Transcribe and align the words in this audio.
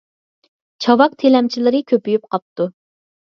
چاۋاك 0.85 1.13
تىلەمچىلىرى 1.23 1.83
كۆپىيىپ 1.93 2.27
قاپتۇ. 2.33 2.69